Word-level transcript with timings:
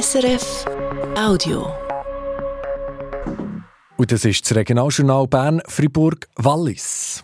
SRF 0.00 0.64
Audio. 1.16 1.68
Und 3.96 4.10
das 4.10 4.24
ist 4.24 4.44
das 4.44 4.56
Regionaljournal 4.56 5.28
Bern 5.28 5.62
Fribourg 5.68 6.26
Wallis. 6.34 7.22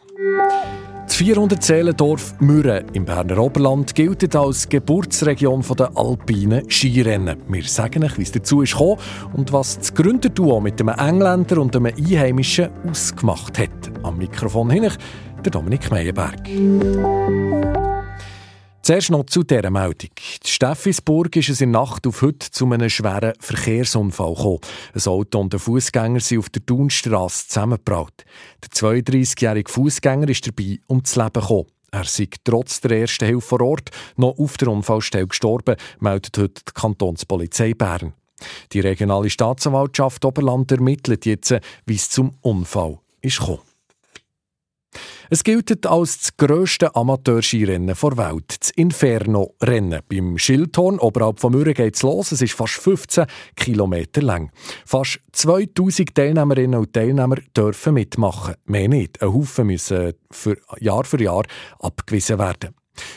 Das 1.05 1.17
400 1.17 1.61
Seelendorf 1.61 2.39
Mürren 2.39 2.87
im 2.93 3.07
Berner 3.07 3.39
Oberland 3.39 3.93
gilt 3.97 4.37
als 4.37 4.69
Geburtsregion 4.69 5.65
der 5.77 5.91
alpinen 5.97 6.71
Skirennen. 6.71 7.43
Wir 7.49 7.65
sagen 7.65 8.05
euch, 8.05 8.17
wie 8.19 8.23
es 8.23 8.31
dazu 8.31 8.63
ist 8.63 8.77
und 8.77 9.53
was 9.53 9.79
das 9.79 9.93
Gründerduo 9.93 10.61
mit 10.61 10.81
einem 10.81 10.95
Engländer 10.97 11.61
und 11.61 11.75
einem 11.75 11.87
Einheimischen 11.87 12.71
ausgemacht 12.89 13.59
hat. 13.59 13.91
Am 14.05 14.17
Mikrofon 14.17 14.71
hin 14.71 14.93
der 15.45 15.51
Dominik 15.51 15.91
Meyerberg. 15.91 16.49
Zuerst 18.83 19.11
noch 19.11 19.27
zu 19.27 19.43
dieser 19.43 19.71
Meldung. 19.71 20.11
In 20.43 20.47
Steffisburg 20.47 21.37
ist 21.37 21.51
es 21.51 21.61
in 21.61 21.71
Nacht 21.71 22.07
auf 22.07 22.23
heute 22.23 22.51
zu 22.51 22.65
einem 22.73 22.89
schweren 22.89 23.35
Verkehrsunfall 23.39 24.35
gekommen. 24.35 24.61
Ein 24.95 25.07
Auto 25.07 25.39
und 25.39 25.55
ein 25.55 25.61
Fußgänger 25.61 26.21
sind 26.21 26.39
auf 26.39 26.49
der 26.49 26.65
Thunstrasse 26.65 27.49
zusammengebraut. 27.49 28.25
Der 28.63 28.71
32-jährige 28.71 29.71
Fußgänger 29.71 30.29
ist 30.31 30.47
dabei 30.47 30.79
ums 30.89 31.15
Leben 31.15 31.33
gekommen. 31.35 31.67
Er 31.93 32.05
sei 32.05 32.29
trotz 32.45 32.81
der 32.81 33.01
ersten 33.01 33.27
Hilfe 33.27 33.49
vor 33.49 33.61
Ort 33.61 33.91
noch 34.17 34.39
auf 34.39 34.57
der 34.57 34.69
Unfallstelle 34.69 35.27
gestorben, 35.27 35.77
meldet 35.99 36.39
heute 36.39 36.63
die 36.67 36.73
Kantonspolizei 36.73 37.75
Bern. 37.75 38.15
Die 38.73 38.81
regionale 38.81 39.29
Staatsanwaltschaft 39.29 40.25
Oberland 40.25 40.73
ermittelt 40.73 41.27
jetzt, 41.27 41.55
wie 41.85 41.97
es 41.97 42.09
zum 42.09 42.37
Unfall 42.41 42.99
ist 43.21 43.41
gekommen. 43.41 43.70
Es 45.33 45.45
gilt 45.45 45.87
als 45.87 46.19
das 46.19 46.37
grösste 46.37 46.97
Amateurskirennen 46.97 47.87
der 47.87 48.17
Welt, 48.17 48.57
das 48.59 48.71
Inferno-Rennen. 48.71 50.01
Beim 50.09 50.37
Schildhorn 50.37 50.99
oberhalb 50.99 51.39
von 51.39 51.53
Mürren 51.53 51.73
geht 51.73 51.95
es 51.95 52.03
los. 52.03 52.33
Es 52.33 52.43
ist 52.43 52.55
fast 52.55 52.75
15 52.75 53.27
Kilometer 53.55 54.23
lang. 54.23 54.51
Fast 54.85 55.21
2000 55.31 56.17
Teilnehmerinnen 56.17 56.81
und 56.81 56.93
Teilnehmer 56.93 57.37
dürfen 57.57 57.95
mitmachen. 57.95 58.57
Mehr 58.65 58.89
nicht. 58.89 59.23
Ein 59.23 59.33
Haufen 59.33 59.69
müssen 59.69 60.15
für 60.33 60.57
Jahr 60.81 61.05
für 61.05 61.23
Jahr 61.23 61.45
abgewiesen 61.79 62.41
werden. 62.41 62.75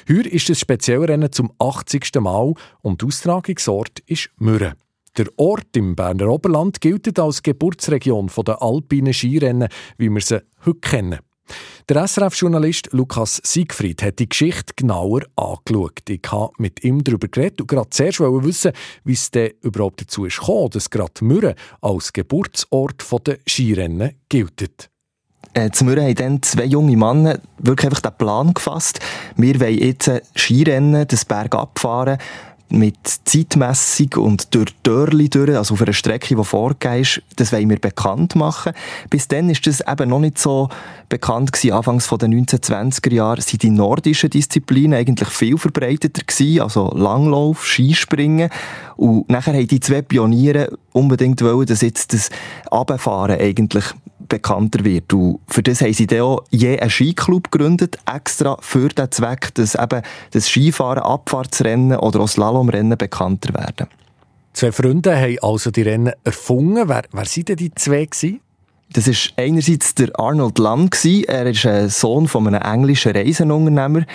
Heute 0.08 0.30
ist 0.30 0.50
das 0.50 0.60
Speziellrennen 0.60 1.32
zum 1.32 1.52
80. 1.58 2.12
Mal 2.20 2.54
und 2.84 3.04
Austragungsort 3.04 4.02
ist 4.06 4.30
Mürren. 4.38 4.76
Der 5.18 5.26
Ort 5.38 5.76
im 5.76 5.96
Berner 5.96 6.28
Oberland 6.28 6.80
gilt 6.80 7.18
als 7.18 7.42
Geburtsregion 7.42 8.30
der 8.46 8.62
alpinen 8.62 9.14
Skirennen, 9.14 9.70
wie 9.98 10.12
wir 10.12 10.22
sie 10.22 10.44
heute 10.64 10.80
kennen. 10.80 11.20
Der 11.90 12.08
SRF-Journalist 12.08 12.94
Lukas 12.94 13.42
Siegfried 13.44 14.04
hat 14.04 14.20
die 14.20 14.30
Geschichte 14.30 14.72
genauer 14.74 15.24
angeschaut. 15.36 16.10
Ich 16.10 16.22
habe 16.32 16.54
mit 16.58 16.82
ihm 16.86 17.04
darüber 17.04 17.28
geredet 17.28 17.60
und 17.60 17.68
gerade 17.68 17.90
zuerst 17.90 18.22
wissen, 18.22 18.72
wie 19.04 19.12
es 19.12 19.32
denn 19.32 19.52
überhaupt 19.62 20.00
dazu 20.00 20.22
gekommen, 20.22 20.70
dass 20.70 20.90
gerade 20.90 21.26
Mürren 21.26 21.56
als 21.82 22.14
Geburtsort 22.14 23.04
der 23.28 23.38
Skirennen 23.46 24.14
gilt. 24.30 24.90
Äh, 25.54 25.72
zu 25.72 25.84
Mürren 25.84 26.06
haben 26.06 26.16
dann 26.16 26.42
zwei 26.42 26.64
junge 26.64 26.96
Männer 26.96 27.40
wirklich 27.58 27.88
einfach 27.88 28.02
den 28.02 28.18
Plan 28.18 28.54
gefasst. 28.54 29.02
Wir 29.36 29.60
wollen 29.60 29.78
jetzt 29.78 30.10
Skirennen, 30.36 31.06
das 31.06 31.26
Berg 31.26 31.54
abfahren 31.54 32.18
mit 32.74 32.98
Zeitmessung 33.26 34.10
und 34.18 34.54
durch 34.56 34.74
Dörli 34.82 35.30
durch, 35.30 35.56
also 35.56 35.76
auf 35.76 35.82
einer 35.82 35.94
Strecke, 35.94 36.36
die 36.36 36.44
vorgegeben 36.44 37.02
ist, 37.02 37.22
das 37.36 37.54
wollen 37.54 37.70
wir 37.70 37.80
bekannt 37.80 38.36
machen. 38.36 38.74
Bis 39.10 39.28
dann 39.28 39.50
ist 39.50 39.68
das 39.68 39.82
eben 39.82 40.10
noch 40.10 40.20
nicht 40.20 40.40
so 40.40 40.70
bekannt 41.08 41.52
gewesen. 41.52 41.74
Anfangs 41.74 42.08
der 42.08 42.30
1920er 42.30 43.14
Jahre 43.14 43.42
sind 43.42 43.62
die 43.62 43.70
nordischen 43.70 44.32
Disziplinen 44.32 44.98
eigentlich 44.98 45.30
viel 45.30 45.58
verbreiteter 45.58 46.24
gewesen, 46.24 46.62
also 46.62 46.92
Langlauf, 46.96 47.66
Skispringen. 47.66 48.50
Und 48.96 49.30
nachher 49.30 49.54
haben 49.54 49.68
die 49.68 49.80
zwei 49.80 50.02
Pioniere 50.02 50.76
unbedingt 50.94 51.42
wollen, 51.44 51.68
dass 51.68 51.82
jetzt 51.82 52.14
das 52.14 52.30
Abfahren 52.72 53.40
eigentlich 53.40 53.86
bekannter 54.34 54.84
wird. 54.84 55.14
Und 55.14 55.40
für 55.48 55.62
das 55.62 55.82
haben 55.82 55.94
sie 55.94 56.08
dann 56.08 56.22
auch 56.22 56.44
je 56.50 56.80
einen 56.80 56.90
Skiclub 56.90 57.52
gegründet, 57.52 57.98
extra 58.12 58.58
für 58.62 58.90
den 58.90 59.12
Zweck, 59.12 59.54
dass 59.54 59.76
eben 59.76 60.02
das 60.32 60.48
Skifahren, 60.48 61.04
Abfahrtsrennen 61.04 61.98
oder 62.00 62.22
auch 62.22 62.28
Slalomrennen 62.28 62.98
bekannter 62.98 63.54
werden. 63.54 63.88
Zwei 64.54 64.72
Freunde 64.72 65.16
haben 65.16 65.38
also 65.42 65.70
die 65.70 65.84
Rennen 65.84 66.14
erfunden. 66.24 66.88
Wer, 66.88 67.04
wer 67.12 67.26
waren 67.26 67.46
denn 67.46 67.56
die 67.56 67.74
zwei? 67.76 68.06
Gewesen? 68.06 68.40
Das 68.92 69.08
war 69.08 69.44
einerseits 69.44 69.96
der 69.96 70.10
Arnold 70.20 70.58
Land. 70.60 71.06
Er 71.06 71.46
ist 71.48 71.66
ein 71.66 71.90
Sohn 71.90 72.28
von 72.28 72.48
einem 72.48 72.62
englischen 72.62 73.12
Reisenunternehmer, 73.12 74.06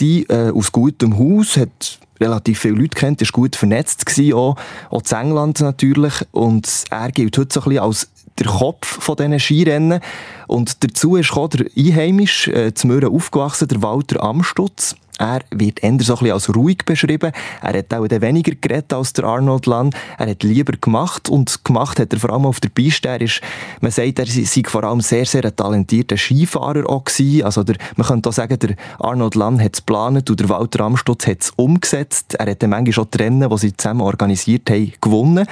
äh, 0.00 0.50
aus 0.50 0.70
gutem 0.72 1.18
Haus, 1.18 1.56
hat 1.56 1.98
relativ 2.20 2.60
viele 2.60 2.74
Leute 2.74 2.98
kennt, 2.98 3.22
ist 3.22 3.32
gut 3.32 3.56
vernetzt 3.56 4.06
gewesen, 4.06 4.34
auch, 4.34 4.56
auch 4.90 5.02
in 5.10 5.16
England 5.16 5.60
natürlich. 5.60 6.14
Und 6.32 6.84
er 6.90 7.10
gilt 7.12 7.38
heute 7.38 7.54
so 7.54 7.60
ein 7.60 7.64
bisschen 7.64 7.82
als 7.82 8.08
der 8.38 8.46
Kopf 8.46 8.86
von 9.02 9.16
diesen 9.16 9.38
Skirennen. 9.38 10.00
Und 10.46 10.82
dazu 10.84 11.16
ist 11.16 11.32
auch 11.32 11.48
der 11.48 11.66
Einheimisch, 11.76 12.48
äh, 12.48 12.74
zu 12.74 12.86
Möhren 12.86 13.14
aufgewachsen, 13.14 13.68
der 13.68 13.82
Walter 13.82 14.22
Amstutz. 14.22 14.96
Er 15.20 15.40
wird 15.50 15.84
eher 15.84 15.90
so 16.00 16.14
ein 16.14 16.18
bisschen 16.18 16.32
als 16.32 16.56
ruhig 16.56 16.78
beschrieben. 16.86 17.32
Er 17.60 17.78
hat 17.78 17.92
auch 17.92 18.08
weniger 18.08 18.54
geredet 18.58 18.94
als 18.94 19.12
der 19.12 19.26
Arnold 19.26 19.66
Land. 19.66 19.94
Er 20.16 20.30
hat 20.30 20.42
lieber 20.42 20.72
gemacht 20.72 21.28
und 21.28 21.62
gemacht 21.62 22.00
hat 22.00 22.14
er 22.14 22.18
vor 22.18 22.30
allem 22.30 22.46
auf 22.46 22.58
der 22.58 22.70
Piste. 22.70 23.08
Er 23.08 23.20
ist, 23.20 23.42
man 23.82 23.90
sagt, 23.90 24.18
er 24.18 24.26
sei 24.26 24.62
vor 24.66 24.82
allem 24.82 25.02
sehr, 25.02 25.26
sehr 25.26 25.44
ein 25.44 25.54
talentierter 25.54 26.16
Skifahrer 26.16 26.88
auch 26.88 27.04
gewesen. 27.04 27.44
Also 27.44 27.62
der, 27.62 27.76
man 27.96 28.06
könnte 28.06 28.30
auch 28.30 28.32
sagen, 28.32 28.58
der 28.58 28.76
Arnold 28.98 29.34
Land 29.34 29.60
hat 29.60 29.74
es 29.74 29.80
geplant 29.80 30.30
und 30.30 30.40
der 30.40 30.48
Walter 30.48 30.84
Amstutz 30.84 31.26
hat 31.26 31.42
es 31.42 31.50
umgesetzt. 31.50 32.36
Er 32.36 32.50
hat 32.50 32.62
manchmal 32.62 32.92
schon 32.92 33.08
die 33.12 33.18
Rennen, 33.18 33.50
die 33.50 33.58
sie 33.58 33.76
zusammen 33.76 34.00
organisiert 34.00 34.70
haben, 34.70 34.92
gewonnen. 35.02 35.46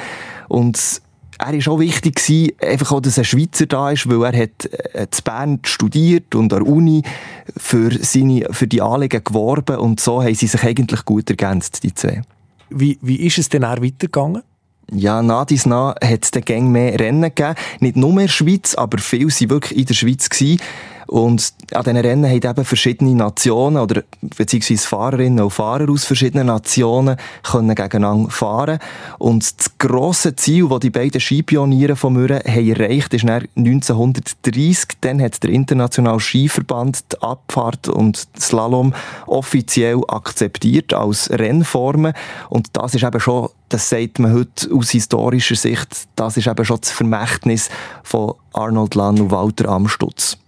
Und 0.49 1.03
er 1.39 1.53
war 1.53 1.73
auch 1.73 1.79
wichtig, 1.79 2.17
gewesen, 2.17 2.53
einfach 2.61 2.93
auch, 2.93 3.01
dass 3.01 3.19
ein 3.19 3.25
Schweizer 3.25 3.67
da 3.67 3.91
ist, 3.91 4.09
weil 4.09 4.35
er 4.35 4.43
hat 4.43 4.67
äh, 4.67 5.03
in 5.03 5.25
Bern 5.25 5.61
studiert 5.65 6.35
und 6.35 6.53
an 6.53 6.65
der 6.65 6.67
Uni 6.67 7.03
für, 7.57 7.91
seine, 8.05 8.47
für 8.51 8.67
die 8.67 8.83
Anliegen 8.83 9.23
geworben 9.23 9.77
und 9.77 10.01
so 10.01 10.23
haben 10.23 10.35
sie 10.35 10.47
sich 10.47 10.63
eigentlich 10.63 11.05
gut 11.05 11.31
ergänzt, 11.31 11.83
die 11.85 11.95
zwei. 11.95 12.23
Wie, 12.71 12.99
wie 13.01 13.17
ist 13.17 13.39
es 13.39 13.49
denn 13.49 13.65
auch 13.65 13.81
weitergegangen? 13.81 14.43
Ja, 14.91 15.23
nach 15.23 15.45
dies 15.45 15.67
nach 15.67 15.97
hat 16.03 16.25
es 16.25 16.31
dann 16.31 16.73
mehr 16.73 16.99
Rennen 16.99 17.23
gegeben. 17.23 17.55
Nicht 17.81 17.97
nur 17.97 18.11
in 18.11 18.17
der 18.19 18.29
Schweiz, 18.29 18.75
aber 18.75 18.99
viele 18.99 19.27
waren 19.27 19.51
wirklich 19.51 19.79
in 19.79 19.85
der 19.85 19.95
Schweiz. 19.95 20.29
Gewesen. 20.31 20.61
Und 21.09 21.55
an 21.73 21.85
diesen 21.85 21.97
Rennen 21.97 22.27
haben 22.27 22.51
eben 22.51 22.65
verschiedene 22.67 23.15
Nationen 23.15 23.79
oder 23.79 24.03
beziehungsweise 24.21 24.87
Fahrerinnen 24.87 25.43
und 25.43 25.51
Fahrer 25.51 25.91
aus 25.91 26.05
verschiedenen 26.05 26.49
Nationen 26.49 27.17
können 27.43 27.75
gegeneinander 27.75 28.31
fahren. 28.31 28.79
Und 29.19 29.59
das 29.59 29.79
grosse 29.79 30.37
Ziel, 30.37 30.69
das 30.69 30.81
die 30.81 30.91
beiden 30.91 31.19
Skipioniere 31.19 31.97
von 31.97 32.13
Mürren 32.13 32.43
haben 32.47 32.69
erreicht, 32.69 33.15
ist 33.15 33.25
1930. 33.25 34.99
Dann 35.01 35.23
hat 35.23 35.43
der 35.43 35.51
internationale 35.51 36.21
Skiverband 36.21 37.13
die 37.13 37.23
Abfahrt 37.23 37.89
und 37.89 38.29
Slalom 38.39 38.93
offiziell 39.27 40.03
akzeptiert 40.09 40.93
als 40.93 41.31
Rennformen. 41.31 42.13
Und 42.51 42.69
das 42.75 42.95
ist 42.95 43.05
eben 43.05 43.19
schon 43.19 43.49
das 43.69 43.89
sagt 43.89 44.19
man 44.19 44.33
heute 44.33 44.73
aus 44.73 44.91
historischer 44.91 45.57
Sicht, 45.57 46.09
das 46.17 46.37
ist 46.37 46.47
eben 46.47 46.65
schon 46.65 46.81
das 46.81 46.91
Vermächtnis 46.91 47.69
von 48.03 48.35
Arnold 48.53 48.95
Lann 48.95 49.21
und 49.21 49.31
Walter 49.31 49.69
Amstutz. 49.69 50.39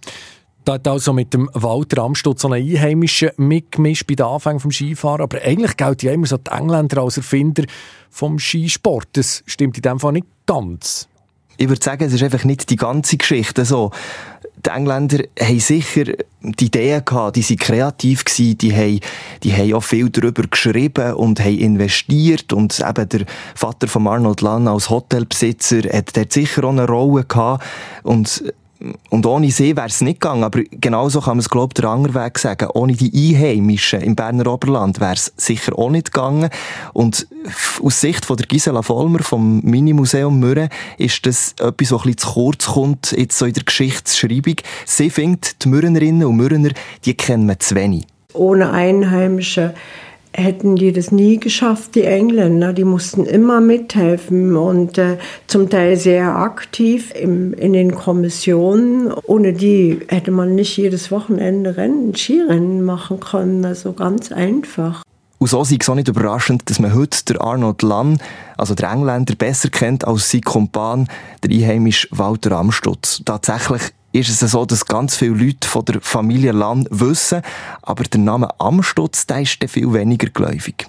Da 0.63 0.73
hat 0.73 0.87
also 0.87 1.11
mit 1.11 1.33
dem 1.33 1.49
Walter 1.53 2.03
Amstutz 2.03 2.45
einen 2.45 2.53
Einheimischen 2.53 3.31
mitgemischt 3.37 4.05
bei 4.05 4.13
den 4.13 4.27
Anfängen 4.27 4.59
vom 4.59 4.71
Skifahren. 4.71 5.21
Aber 5.21 5.41
eigentlich 5.41 5.75
gelten 5.75 6.05
ja 6.05 6.11
immer 6.11 6.27
so 6.27 6.37
die 6.37 6.51
Engländer 6.51 7.01
als 7.01 7.17
Erfinder 7.17 7.63
vom 8.11 8.37
Skisport. 8.37 9.07
Das 9.13 9.43
stimmt 9.47 9.77
in 9.77 9.81
dem 9.81 9.99
Fall 9.99 10.13
nicht 10.13 10.27
ganz. 10.45 11.07
Ich 11.61 11.69
würde 11.69 11.83
sagen, 11.83 12.03
es 12.03 12.13
ist 12.13 12.23
einfach 12.23 12.43
nicht 12.43 12.71
die 12.71 12.75
ganze 12.75 13.17
Geschichte 13.17 13.65
so. 13.65 13.91
Die 14.65 14.69
Engländer 14.71 15.19
haben 15.39 15.59
sicher 15.59 16.05
die 16.41 16.65
Ideen 16.65 17.05
gehabt, 17.05 17.35
die 17.35 17.47
waren 17.47 17.57
kreativ 17.57 18.25
gewesen, 18.25 18.57
die 18.57 18.75
haben, 18.75 18.99
die 19.43 19.53
haben 19.53 19.73
auch 19.75 19.83
viel 19.83 20.09
darüber 20.09 20.41
geschrieben 20.41 21.13
und 21.13 21.39
haben 21.39 21.59
investiert 21.59 22.51
und 22.51 22.79
eben 22.79 23.09
der 23.09 23.25
Vater 23.53 23.87
von 23.87 24.07
Arnold 24.07 24.41
Lann 24.41 24.67
als 24.67 24.89
Hotelbesitzer 24.89 25.83
hat 25.93 26.17
dort 26.17 26.33
sicher 26.33 26.63
auch 26.63 26.71
eine 26.71 26.87
Rolle 26.87 27.25
gehabt 27.25 27.63
und 28.01 28.43
und 29.09 29.25
ohne 29.25 29.51
sie 29.51 29.75
wäre 29.75 29.87
es 29.87 30.01
nicht 30.01 30.21
gegangen. 30.21 30.43
Aber 30.43 30.61
genauso 30.71 31.21
kann 31.21 31.33
man 31.33 31.39
es, 31.39 31.49
glaube 31.49 31.71
ich, 31.71 31.81
der 31.81 31.89
andere 31.89 32.13
Weg 32.13 32.39
sagen. 32.39 32.69
Ohne 32.73 32.93
die 32.93 33.11
Einheimischen 33.35 34.01
im 34.01 34.15
Berner 34.15 34.47
Oberland 34.47 34.99
wäre 34.99 35.13
es 35.13 35.33
sicher 35.37 35.77
auch 35.77 35.89
nicht 35.89 36.13
gegangen. 36.13 36.49
Und 36.93 37.27
aus 37.81 38.01
Sicht 38.01 38.25
von 38.25 38.37
der 38.37 38.47
Gisela 38.47 38.81
Vollmer 38.81 39.19
vom 39.19 39.61
Mini-Museum 39.61 40.39
Mürren 40.39 40.69
ist 40.97 41.25
das 41.25 41.53
etwas, 41.59 41.91
was 41.91 42.01
ein 42.01 42.13
bisschen 42.13 42.17
zu 42.17 42.31
kurz 42.31 42.65
kommt, 42.67 43.11
jetzt 43.11 43.37
so 43.37 43.45
in 43.45 43.53
der 43.53 43.63
Geschichtsschreibung. 43.63 44.55
Sie 44.85 45.09
findet, 45.09 45.63
die 45.63 45.69
Mürrenerinnen 45.69 46.25
und 46.25 46.35
Mürrener, 46.35 46.71
die 47.05 47.13
kennen 47.15 47.47
wir 47.47 47.59
zu 47.59 47.75
wenig. 47.75 48.07
Ohne 48.33 48.71
Einheimische 48.71 49.73
hätten 50.33 50.75
die 50.75 50.91
das 50.91 51.11
nie 51.11 51.39
geschafft, 51.39 51.95
die 51.95 52.03
Engländer. 52.03 52.73
Die 52.73 52.83
mussten 52.83 53.25
immer 53.25 53.61
mithelfen 53.61 54.55
und 54.55 54.97
äh, 54.97 55.17
zum 55.47 55.69
Teil 55.69 55.97
sehr 55.97 56.35
aktiv 56.35 57.13
im, 57.13 57.53
in 57.53 57.73
den 57.73 57.93
Kommissionen. 57.93 59.11
Ohne 59.25 59.53
die 59.53 59.99
hätte 60.07 60.31
man 60.31 60.55
nicht 60.55 60.77
jedes 60.77 61.11
Wochenende 61.11 61.77
Rennen, 61.77 62.15
Skirennen 62.15 62.83
machen 62.83 63.19
können. 63.19 63.65
Also 63.65 63.93
ganz 63.93 64.31
einfach. 64.31 65.03
Und 65.37 65.47
so 65.47 65.63
sei 65.63 65.77
es 65.79 65.89
auch 65.89 65.95
nicht 65.95 66.07
überraschend, 66.07 66.69
dass 66.69 66.79
man 66.79 66.93
heute 66.93 67.25
der 67.25 67.41
Arnold 67.41 67.81
Lann, 67.81 68.19
also 68.57 68.75
der 68.75 68.91
Engländer, 68.91 69.33
besser 69.35 69.69
kennt 69.69 70.05
als 70.05 70.29
sein 70.29 70.41
Kumpan, 70.41 71.07
der 71.43 71.49
einheimische 71.49 72.07
Walter 72.11 72.51
Amstutz. 72.51 73.23
Tatsächlich 73.25 73.81
ist 74.11 74.29
es 74.29 74.51
so, 74.51 74.65
dass 74.65 74.85
ganz 74.85 75.15
viele 75.15 75.35
Leute 75.35 75.67
von 75.67 75.85
der 75.85 76.01
Familie 76.01 76.51
Lann 76.51 76.87
wissen, 76.89 77.41
aber 77.81 78.03
der 78.03 78.19
Name 78.19 78.49
Amstutz, 78.59 79.25
der 79.25 79.41
ist 79.41 79.63
viel 79.67 79.93
weniger 79.93 80.29
geläufig. 80.29 80.87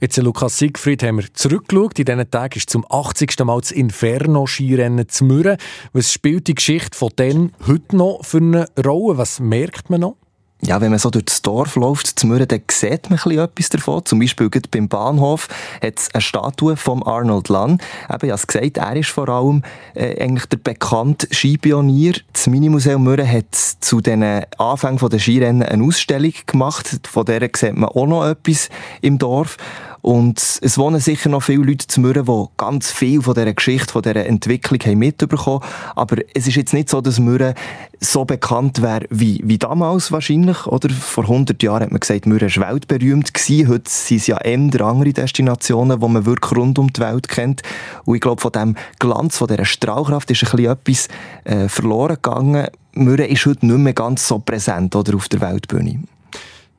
Jetzt, 0.00 0.16
Lukas 0.16 0.56
Siegfried, 0.56 1.02
haben 1.02 1.18
wir 1.18 1.34
zurückgeschaut. 1.34 1.98
In 1.98 2.06
diesen 2.06 2.30
Tagen 2.30 2.56
ist 2.56 2.70
zum 2.70 2.86
80. 2.88 3.38
Mal 3.44 3.60
das 3.60 3.70
Inferno-Skirennen 3.70 5.08
zu 5.10 5.26
Mürren. 5.26 5.58
Was 5.92 6.10
spielt 6.10 6.48
die 6.48 6.54
Geschichte 6.54 6.96
von 6.96 7.10
denen 7.18 7.52
heute 7.66 7.96
noch 7.96 8.24
für 8.24 8.38
eine 8.38 8.66
Rolle? 8.82 9.18
Was 9.18 9.40
merkt 9.40 9.90
man 9.90 10.00
noch? 10.00 10.16
Ja, 10.62 10.80
wenn 10.80 10.90
man 10.90 10.98
so 10.98 11.08
durch 11.08 11.24
das 11.24 11.40
Dorf 11.40 11.76
läuft, 11.76 12.06
zu 12.06 12.26
Mürren, 12.26 12.46
dann 12.46 12.60
sieht 12.70 13.08
man 13.08 13.18
etwas 13.18 13.70
davon. 13.70 14.04
Zum 14.04 14.18
Beispiel 14.18 14.50
beim 14.70 14.88
Bahnhof 14.88 15.48
hat 15.82 15.98
es 15.98 16.14
eine 16.14 16.20
Statue 16.20 16.76
von 16.76 17.02
Arnold 17.02 17.48
Lann. 17.48 17.80
Eben, 18.10 18.26
ich 18.26 18.32
habe 18.32 18.46
gesagt, 18.46 18.76
er 18.76 18.96
ist 18.96 19.08
vor 19.08 19.28
allem 19.30 19.62
äh, 19.94 20.22
eigentlich 20.22 20.46
der 20.46 20.58
bekannte 20.58 21.28
Skipionier. 21.30 22.14
Das 22.32 22.46
Minimuseum 22.46 23.02
Mürren 23.02 23.30
hat 23.30 23.54
zu 23.54 24.02
den 24.02 24.22
Anfängen 24.58 25.08
der 25.08 25.18
Skirennen 25.18 25.62
eine 25.62 25.82
Ausstellung 25.82 26.32
gemacht. 26.44 27.00
Von 27.10 27.24
der 27.24 27.48
sieht 27.56 27.76
man 27.76 27.88
auch 27.88 28.06
noch 28.06 28.26
etwas 28.26 28.68
im 29.00 29.18
Dorf. 29.18 29.56
Und 30.02 30.58
es 30.62 30.78
wohnen 30.78 31.00
sicher 31.00 31.28
noch 31.28 31.42
viele 31.42 31.64
Leute 31.64 31.86
zu 31.86 32.00
Mürren, 32.00 32.24
die 32.24 32.44
ganz 32.56 32.90
viel 32.90 33.22
von 33.22 33.34
dieser 33.34 33.52
Geschichte, 33.52 33.92
von 33.92 34.02
dieser 34.02 34.26
Entwicklung 34.26 34.80
haben 34.80 34.98
mitbekommen 34.98 35.60
Aber 35.94 36.16
es 36.34 36.46
ist 36.46 36.56
jetzt 36.56 36.72
nicht 36.72 36.88
so, 36.88 37.00
dass 37.00 37.18
Mürren 37.18 37.54
so 38.00 38.24
bekannt 38.24 38.80
wäre 38.80 39.06
wie, 39.10 39.40
wie 39.44 39.58
damals 39.58 40.10
wahrscheinlich. 40.10 40.66
Oder 40.66 40.88
vor 40.90 41.24
100 41.24 41.62
Jahren 41.62 41.82
hat 41.82 41.90
man 41.90 42.00
gesagt, 42.00 42.26
Mürren 42.26 42.54
war 42.56 42.70
weltberühmt. 42.70 43.34
Gewesen. 43.34 43.68
Heute 43.68 43.90
sind 43.90 44.18
es 44.18 44.26
ja 44.26 44.38
eher 44.38 44.80
andere 44.80 45.12
Destinationen, 45.12 46.00
die 46.00 46.08
man 46.08 46.24
wirklich 46.24 46.56
rund 46.56 46.78
um 46.78 46.92
die 46.92 47.00
Welt 47.00 47.28
kennt. 47.28 47.62
Und 48.04 48.14
ich 48.14 48.20
glaube, 48.20 48.40
von 48.40 48.52
diesem 48.52 48.76
Glanz, 48.98 49.36
von 49.36 49.48
dieser 49.48 49.64
Strahlkraft 49.64 50.30
ist 50.30 50.42
ein 50.44 50.50
bisschen 50.50 50.72
etwas 50.72 51.08
äh, 51.44 51.68
verloren 51.68 52.16
gegangen. 52.16 52.68
Mürren 52.92 53.26
ist 53.26 53.46
heute 53.46 53.66
nicht 53.66 53.78
mehr 53.78 53.92
ganz 53.92 54.26
so 54.26 54.38
präsent 54.38 54.96
oder, 54.96 55.14
auf 55.14 55.28
der 55.28 55.40
Weltbühne. 55.40 56.00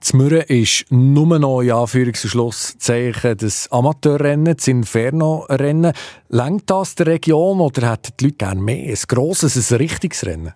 Das 0.02 0.14
Mürren 0.14 0.42
ist 0.48 0.86
nur 0.90 1.38
noch 1.38 1.62
in 1.62 1.72
Anführungs- 1.72 2.36
und 2.36 3.42
das 3.44 3.72
Amateurrennen, 3.72 4.58
das 4.58 4.68
Inferno-Rennen. 4.68 5.94
Längt 6.30 6.68
das 6.72 6.96
der 6.96 7.06
Region 7.06 7.60
oder 7.60 7.92
hätten 7.92 8.14
die 8.20 8.26
Leute 8.26 8.38
gerne 8.38 8.62
mehr? 8.62 8.90
Ein 8.90 8.98
grosses, 9.08 9.72
ein 9.72 9.78
richtiges 9.78 10.26
Rennen? 10.26 10.54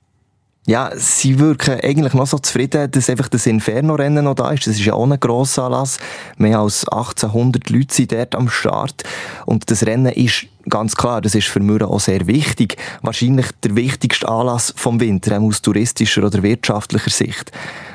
Ja, 0.66 0.92
sie 0.96 1.38
wirken 1.38 1.80
eigentlich 1.80 2.16
noch 2.16 2.26
so 2.26 2.40
zufrieden, 2.40 2.90
dass 2.90 3.08
einfach 3.08 3.28
das 3.28 3.46
Inferno-Rennen 3.46 4.26
noch 4.26 4.34
da 4.34 4.50
ist. 4.50 4.66
Das 4.66 4.78
ist 4.78 4.86
ja 4.86 4.94
auch 4.94 5.06
ein 5.06 5.20
grosser 5.20 5.66
Anlass. 5.66 6.00
Mehr 6.38 6.58
als 6.58 6.88
1800 6.88 7.70
Leute 7.70 7.94
sind 7.94 8.14
dort 8.14 8.34
am 8.34 8.50
Start. 8.50 9.04
Und 9.46 9.70
das 9.70 9.86
Rennen 9.86 10.12
ist 10.12 10.48
ganz 10.70 10.96
klar, 10.96 11.22
das 11.22 11.36
ist 11.36 11.48
für 11.48 11.60
Mürren 11.60 11.88
auch 11.88 12.00
sehr 12.00 12.28
wichtig. 12.28 12.78
Wahrscheinlich 13.02 13.48
der 13.64 13.76
wichtigste 13.76 14.28
Anlass 14.28 14.74
vom 14.76 15.00
Winter, 15.00 15.40
aus 15.40 15.62
touristischer 15.62 16.24
oder 16.24 16.44
wirtschaftlicher 16.44 17.10
Sicht. 17.10 17.52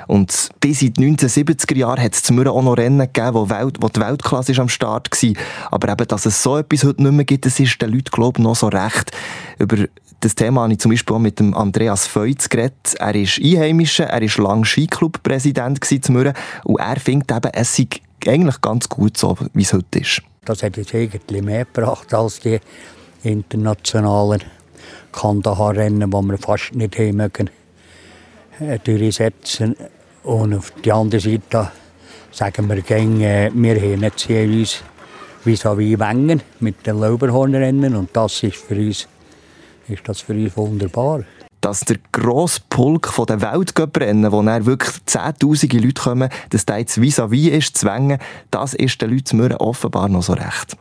Und 0.06 0.48
bis 0.60 0.82
in 0.82 0.92
die 0.94 1.14
1970er 1.16 1.76
Jahre 1.76 2.02
hat 2.02 2.14
es 2.14 2.22
zu 2.22 2.32
Mürren 2.32 2.52
auch 2.52 2.62
noch 2.62 2.76
Rennen 2.76 2.98
gegeben, 2.98 3.34
wo, 3.34 3.48
Welt, 3.48 3.76
wo 3.80 3.88
die 3.88 4.00
Weltklasse 4.00 4.52
ist 4.52 4.58
am 4.58 4.68
Start 4.68 5.10
war. 5.10 5.42
Aber 5.70 5.92
eben, 5.92 6.08
dass 6.08 6.26
es 6.26 6.42
so 6.42 6.58
etwas 6.58 6.84
heute 6.84 7.02
nicht 7.02 7.12
mehr 7.12 7.24
gibt, 7.24 7.46
das 7.46 7.60
ist 7.60 7.80
den 7.80 7.90
Leuten, 7.90 8.10
glaube 8.10 8.40
ich, 8.40 8.42
noch 8.44 8.56
so 8.56 8.68
recht. 8.68 9.12
Über 9.58 9.86
das 10.20 10.34
Thema 10.34 10.62
habe 10.62 10.72
ich 10.72 10.80
zum 10.80 10.90
Beispiel 10.90 11.16
auch 11.16 11.20
mit 11.20 11.38
dem 11.38 11.54
Andreas 11.54 12.06
Feutz 12.06 12.48
geredet. 12.48 12.94
Er 12.98 13.14
ist 13.14 13.40
Einheimischer, 13.40 14.04
er 14.04 14.20
war 14.20 14.44
lange 14.44 14.66
Skiclub-Präsident 14.66 15.84
zu 15.84 16.12
Mürren 16.12 16.34
und 16.64 16.78
er 16.78 17.00
findet 17.00 17.30
eben, 17.30 17.50
es 17.54 17.76
sei 17.76 17.86
eigentlich 18.28 18.60
ganz 18.60 18.88
gut 18.88 19.16
so, 19.16 19.36
wie 19.54 19.62
es 19.62 19.72
heute 19.72 19.98
ist. 20.00 20.22
Das 20.44 20.62
hat 20.62 20.76
jetzt 20.76 20.94
eigentlich 20.94 21.42
mehr 21.42 21.64
gebracht 21.64 22.12
als 22.14 22.40
die 22.40 22.60
internationalen 23.22 24.42
Kandahar-Rennen, 25.12 26.10
die 26.10 26.16
wir 26.16 26.38
fast 26.38 26.74
nicht 26.74 26.98
haben 26.98 27.16
mögen 27.16 27.50
äh, 28.60 28.78
durchsetzen. 28.78 29.76
Und 30.22 30.54
auf 30.54 30.70
der 30.84 30.94
anderen 30.94 31.20
Seite 31.20 31.70
sagen 32.30 32.68
wir 32.68 32.80
gerne, 32.82 33.46
äh, 33.46 33.50
wir 33.52 33.74
haben 33.76 34.12
hier 34.16 34.42
uns 34.44 34.82
vis-à-vis 35.44 35.98
Wengen 35.98 36.42
mit 36.60 36.86
den 36.86 37.00
Lauberhornrennen 37.00 37.96
und 37.96 38.10
das 38.12 38.42
ist 38.42 38.56
für 38.56 38.74
uns, 38.74 39.08
ist 39.88 40.06
das 40.06 40.20
für 40.20 40.34
uns 40.34 40.56
wunderbar. 40.56 41.24
Dass 41.60 41.80
der 41.80 41.98
grosse 42.12 42.60
Pulk 42.68 43.08
von 43.08 43.26
den 43.26 43.42
Weltcuprennen, 43.42 44.32
wo 44.32 44.42
dann 44.42 44.66
wirklich 44.66 44.96
zehntausende 45.06 45.78
Leute 45.78 46.02
kommen, 46.02 46.30
dass 46.50 46.66
der 46.66 46.78
jetzt 46.78 46.98
vis-à-vis 46.98 47.50
ist, 47.50 47.78
zu 47.78 47.86
Wengen, 47.86 48.18
das 48.50 48.74
ist 48.74 49.00
den 49.02 49.10
Leuten 49.10 49.52
offenbar 49.54 50.08
noch 50.08 50.22
so 50.22 50.32
recht. 50.32 50.76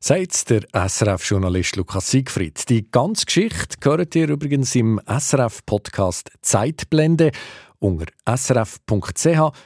Sagt 0.00 0.50
der 0.50 0.62
SRF-Journalist 0.72 1.74
Lukas 1.76 2.10
Siegfried. 2.10 2.68
Die 2.68 2.88
ganze 2.88 3.26
Geschichte 3.26 3.76
hört 3.82 4.14
ihr 4.14 4.28
übrigens 4.28 4.76
im 4.76 5.00
SRF-Podcast 5.06 6.30
Zeitblende 6.40 7.32
unter 7.80 8.06
srf.ch-audio. 8.24 9.64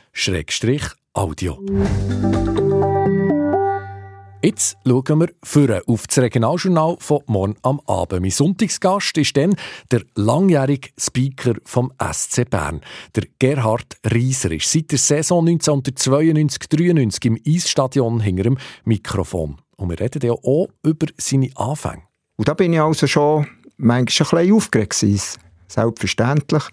Jetzt 4.45 4.77
schauen 4.85 5.21
wir 5.21 5.29
für 5.45 5.85
auf 5.87 6.09
das 6.09 6.19
Regionaljournal 6.19 6.97
von 6.99 7.21
morgen 7.27 7.55
am 7.63 7.81
Abend. 7.87 8.23
Mein 8.23 8.33
Sonntagsgast 8.33 9.17
ist 9.17 9.37
dann 9.37 9.55
der 9.93 10.03
langjährige 10.17 10.89
Speaker 10.99 11.55
vom 11.65 11.93
SC 12.13 12.51
Bern, 12.51 12.81
der 13.15 13.23
Gerhard 13.39 13.99
Rieser. 14.13 14.51
Ist 14.51 14.73
seit 14.73 14.91
der 14.91 14.99
Saison 14.99 15.47
1992-93 15.47 17.27
im 17.27 17.39
Eisstadion 17.47 18.19
hinter 18.19 18.43
dem 18.43 18.59
Mikrofon. 18.85 19.59
Und 19.77 19.91
wir 19.91 20.01
reden 20.01 20.23
ja 20.23 20.33
auch 20.33 20.67
über 20.83 21.07
seine 21.19 21.51
Anfänge. 21.55 22.03
Und 22.35 22.49
da 22.49 22.55
bin 22.55 22.73
ich 22.73 22.81
also 22.81 23.07
schon 23.07 23.47
manchmal 23.77 24.01
ein 24.01 24.05
bisschen 24.07 24.57
aufgeregt 24.57 24.99
gewesen, 24.99 25.41
selbstverständlich. 25.69 26.65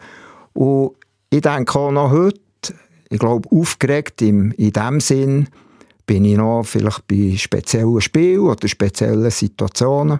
Und 0.53 0.93
ich 1.29 1.41
denke 1.41 1.77
auch 1.77 1.91
noch 1.91 2.09
heute, 2.09 2.39
ich 3.11 3.19
glaube, 3.19 3.47
aufgeregt 3.55 4.23
im, 4.23 4.53
in 4.53 4.73
dem 4.73 4.99
Sinn 4.99 5.49
bin 6.09 6.25
ich 6.25 6.37
noch 6.37 6.63
vielleicht 6.63 7.07
bei 7.07 7.35
speziellen 7.37 8.01
Spielen 8.01 8.39
oder 8.39 8.67
speziellen 8.67 9.29
Situationen. 9.29 10.19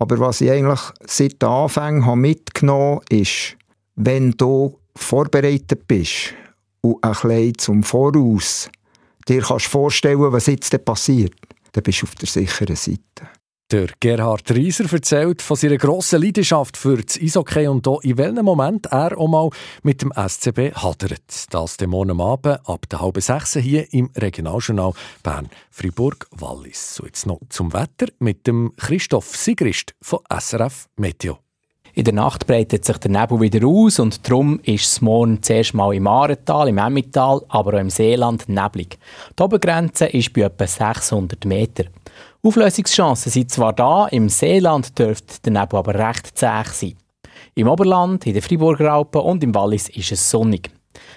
Aber 0.00 0.18
was 0.18 0.40
ich 0.40 0.50
eigentlich 0.50 0.80
seit 1.06 1.40
den 1.40 1.48
Anfängen 1.48 2.04
habe 2.04 2.16
mitgenommen 2.16 2.96
habe, 2.96 3.16
ist, 3.16 3.56
wenn 3.94 4.32
du 4.32 4.76
vorbereitet 4.96 5.86
bist 5.86 6.34
und 6.80 6.96
ein 7.04 7.12
bisschen 7.12 7.58
zum 7.58 7.82
Voraus 7.84 8.68
dir 9.28 9.40
kannst 9.40 9.66
vorstellen, 9.66 10.32
was 10.32 10.46
jetzt 10.46 10.84
passiert, 10.84 11.36
dann 11.70 11.84
bist 11.84 12.02
du 12.02 12.06
auf 12.06 12.16
der 12.16 12.26
sicheren 12.26 12.74
Seite. 12.74 13.28
Der 13.70 13.86
Gerhard 14.00 14.50
Rieser 14.50 14.92
erzählt 14.92 15.42
von 15.42 15.56
seiner 15.56 15.76
grossen 15.76 16.20
Leidenschaft 16.20 16.76
für 16.76 16.96
das 16.96 17.20
Eishockey 17.20 17.68
und 17.68 17.86
da 17.86 17.98
in 18.02 18.18
welchem 18.18 18.44
Moment 18.44 18.86
er 18.86 19.16
auch 19.16 19.28
mal 19.28 19.50
mit 19.84 20.02
dem 20.02 20.12
SCB 20.12 20.74
hadert. 20.74 21.46
Das 21.50 21.76
dem 21.76 21.90
morgen 21.90 22.20
Abend 22.20 22.68
ab 22.68 22.88
der 22.90 23.00
halben 23.00 23.20
sechs 23.20 23.54
hier 23.54 23.86
im 23.94 24.10
Regionaljournal 24.16 24.92
Bern-Fribourg-Wallis. 25.22 26.96
So 26.96 27.06
jetzt 27.06 27.26
noch 27.26 27.38
zum 27.48 27.72
Wetter 27.72 28.06
mit 28.18 28.48
dem 28.48 28.72
Christoph 28.76 29.36
Sigrist 29.36 29.94
von 30.02 30.18
SRF 30.36 30.88
Meteo. 30.96 31.38
In 31.94 32.04
der 32.04 32.14
Nacht 32.14 32.48
breitet 32.48 32.84
sich 32.84 32.98
der 32.98 33.10
Nebel 33.12 33.40
wieder 33.40 33.64
aus 33.68 34.00
und 34.00 34.28
darum 34.28 34.58
ist 34.64 34.86
es 34.86 35.00
morgen 35.00 35.44
zuerst 35.44 35.74
mal 35.74 35.94
im 35.94 36.08
Arental, 36.08 36.68
im 36.68 36.78
Emmittal, 36.78 37.42
aber 37.48 37.74
auch 37.74 37.80
im 37.80 37.90
Seeland 37.90 38.48
neblig. 38.48 38.98
Die 39.38 39.42
Obergrenze 39.44 40.06
ist 40.06 40.32
bei 40.32 40.42
etwa 40.42 40.66
600 40.66 41.44
Meter. 41.44 41.84
Auflösungschancen 42.42 43.30
sind 43.30 43.50
zwar 43.50 43.74
da, 43.74 44.06
im 44.06 44.30
Seeland 44.30 44.98
dürfte 44.98 45.42
der 45.44 45.52
Nebel 45.52 45.78
aber 45.78 45.94
recht 45.94 46.38
zäh 46.38 46.62
sein. 46.72 46.94
Im 47.54 47.68
Oberland, 47.68 48.26
in 48.26 48.32
den 48.32 48.40
Friburger 48.40 48.94
Alpen 48.94 49.20
und 49.20 49.44
im 49.44 49.54
Wallis 49.54 49.90
ist 49.90 50.10
es 50.10 50.30
sonnig. 50.30 50.70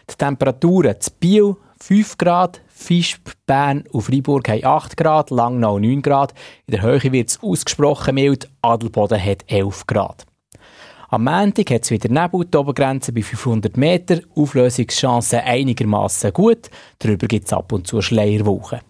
Die 0.09 0.15
Temperaturen 0.15 0.99
zu 0.99 1.11
Biel 1.21 1.55
5 1.79 2.17
Grad, 2.17 2.61
Fischb, 2.67 3.31
Bern 3.45 3.85
und 3.91 4.01
Freiburg 4.01 4.49
haben 4.49 4.65
8 4.65 4.97
Grad, 4.97 5.29
Langnau 5.29 5.79
9 5.79 6.01
Grad. 6.01 6.33
In 6.67 6.73
der 6.73 6.81
Höhe 6.81 7.13
wird 7.13 7.29
es 7.29 7.41
ausgesprochen 7.41 8.15
mild, 8.15 8.49
Adelboden 8.61 9.23
hat 9.23 9.45
11 9.47 9.87
Grad. 9.87 10.25
Am 11.07 11.23
Montag 11.23 11.71
hat 11.71 11.83
es 11.83 11.91
wieder 11.91 12.09
Nebel, 12.09 12.43
die 12.43 12.57
Obergrenze 12.57 13.13
bei 13.13 13.21
500 13.21 13.77
Meter, 13.77 14.19
Auflösungschancen 14.35 15.39
einigermaßen 15.39 16.33
gut, 16.33 16.69
darüber 16.99 17.27
gibt 17.27 17.45
es 17.45 17.53
ab 17.53 17.71
und 17.71 17.87
zu 17.87 18.01
Schleierwochen. 18.01 18.81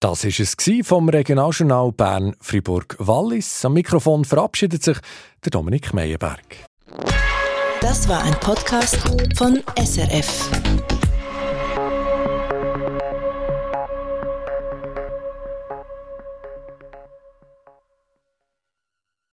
Das 0.00 0.22
war 0.22 0.30
es 0.30 0.86
vom 0.86 1.08
Regionaljournal 1.08 1.90
Bern-Fribourg-Wallis. 1.90 3.64
Am 3.64 3.72
Mikrofon 3.72 4.24
verabschiedet 4.24 4.84
sich 4.84 4.96
der 5.44 5.50
Dominik 5.50 5.92
Meyerberg. 5.92 6.66
Das 7.80 8.08
war 8.08 8.22
ein 8.22 8.34
Podcast 8.38 8.96
von 9.36 9.60
SRF. 9.76 10.97